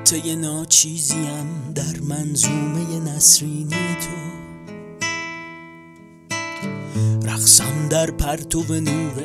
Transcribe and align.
نکته 0.00 0.36
ناچیزیم 0.36 1.72
در 1.74 2.00
منظومه 2.00 3.00
نسرینی 3.00 3.70
تو. 3.70 4.16
رقصم 7.22 7.88
در 7.90 8.10
پرتو 8.10 8.80
نور 8.80 9.22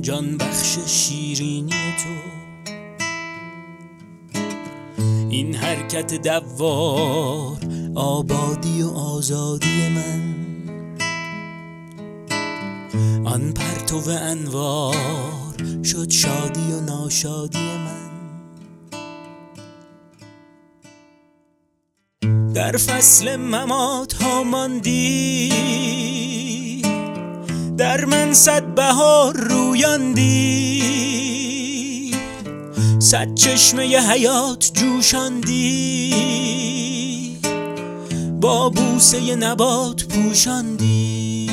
جان 0.00 0.36
بخش 0.36 0.78
شیرینی 0.86 1.70
تو. 1.70 2.08
این 5.30 5.54
حرکت 5.54 6.14
دوار 6.14 7.58
آبادی 7.94 8.82
و 8.82 8.88
آزادی 8.88 9.88
من. 9.88 10.34
آن 13.24 13.52
پرتو 13.52 14.10
انوار 14.10 15.56
شد 15.84 16.10
شادی 16.10 16.72
و 16.72 16.80
ناشادی 16.80 17.58
من. 17.58 18.13
در 22.54 22.76
فصل 22.76 23.36
ممات 23.36 24.12
ها 24.12 24.44
ماندی. 24.44 25.52
در 27.76 28.04
من 28.04 28.34
صد 28.34 28.74
بهار 28.74 29.36
رویاندی. 29.36 30.84
صد 32.98 33.34
چشمه 33.34 33.82
حیات 34.10 34.70
جوشاندی. 34.74 36.14
با 38.40 38.70
بوسه 38.70 39.36
نبات 39.36 40.04
پوشاندی. 40.04 41.50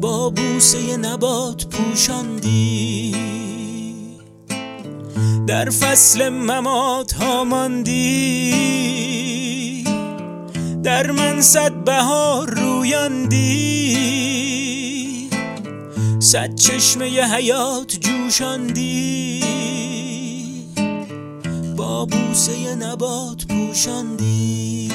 با 0.00 0.30
بوسه 0.30 0.96
نبات 0.96 1.66
پوشاندی. 1.66 3.39
در 5.46 5.70
فصل 5.70 6.28
ممات 6.28 7.12
ها 7.12 7.44
ماندی. 7.44 8.50
در 10.82 11.10
من 11.10 11.40
صد 11.40 11.72
بهار 11.84 12.50
رویاندی 12.50 13.70
صد 16.20 16.54
چشمه 16.54 17.06
حیات 17.06 17.96
جوشاندی. 18.00 19.44
با 21.76 22.04
بوسه 22.04 22.74
نبات 22.74 23.46
پوشاندی. 23.46 24.92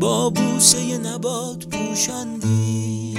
با 0.00 0.30
بوسه 0.30 0.98
نبات 0.98 1.66
پوشاندی. 1.66 3.18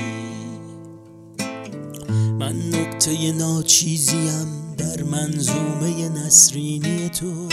من 2.40 2.56
نکته 2.56 3.32
ناچیزیم. 3.32 4.65
در 4.96 5.04
منظومه 5.04 6.10
نسرینی 6.10 7.10
تو. 7.10 7.48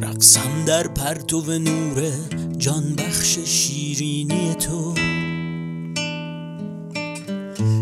رقصم 0.00 0.64
در 0.66 0.88
پرتو 0.88 1.58
نور 1.58 2.12
جان 2.58 2.94
بخش 2.94 3.38
شیرینی 3.38 4.54
تو. 4.54 4.94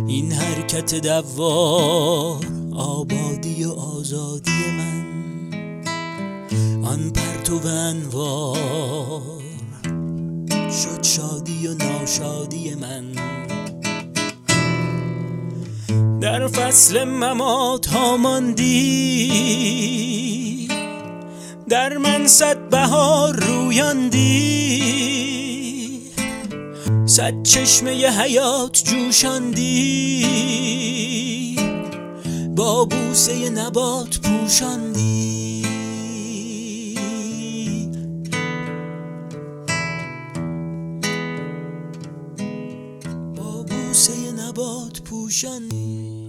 این 0.07 0.33
حرکت 0.33 0.95
دوار 0.95 2.47
آبادی 2.75 3.65
و 3.65 3.71
آزادی 3.71 4.71
من. 4.71 5.05
آن 6.85 7.11
پرتو 7.11 7.67
انوار 7.67 9.43
شد 10.71 11.03
شادی 11.03 11.67
و 11.67 11.75
ناشادی 11.75 12.75
من. 12.75 13.15
در 16.25 16.47
فصل 16.49 17.05
ممات 17.05 17.87
ها 17.87 18.17
ماندی. 18.17 19.29
در 21.69 21.97
من 21.97 22.27
صد 22.27 22.69
بهار 22.69 23.37
رویاندی. 23.37 24.83
صد 27.07 27.43
چشمه 27.43 27.91
حیات 28.21 28.83
جوشاندی. 28.85 30.27
با 32.57 32.85
بوسه 32.85 33.51
نبات 33.51 34.19
پوشاندی. 34.19 35.54
بوسه 43.95 44.33
نبات 44.33 45.01
پوشاندی 45.03 46.24